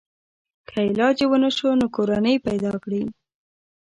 [0.67, 3.03] که علاج یې ونشو نو کورنۍ پیدا کړي.